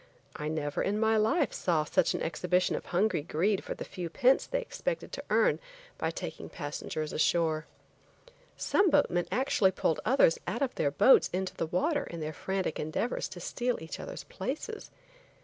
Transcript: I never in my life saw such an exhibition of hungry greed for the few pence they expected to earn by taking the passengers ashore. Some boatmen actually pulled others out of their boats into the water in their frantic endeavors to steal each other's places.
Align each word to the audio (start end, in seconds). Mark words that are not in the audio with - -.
I 0.35 0.47
never 0.47 0.81
in 0.81 0.99
my 0.99 1.15
life 1.15 1.53
saw 1.53 1.83
such 1.83 2.15
an 2.15 2.23
exhibition 2.23 2.75
of 2.75 2.87
hungry 2.87 3.21
greed 3.21 3.63
for 3.63 3.75
the 3.75 3.85
few 3.85 4.09
pence 4.09 4.47
they 4.47 4.59
expected 4.59 5.11
to 5.11 5.23
earn 5.29 5.59
by 5.99 6.09
taking 6.09 6.47
the 6.47 6.55
passengers 6.55 7.13
ashore. 7.13 7.67
Some 8.57 8.89
boatmen 8.89 9.27
actually 9.31 9.69
pulled 9.69 9.99
others 10.03 10.39
out 10.47 10.63
of 10.63 10.73
their 10.73 10.89
boats 10.89 11.29
into 11.31 11.53
the 11.53 11.67
water 11.67 12.05
in 12.05 12.19
their 12.19 12.33
frantic 12.33 12.79
endeavors 12.79 13.27
to 13.29 13.39
steal 13.39 13.77
each 13.79 13.99
other's 13.99 14.23
places. 14.23 14.89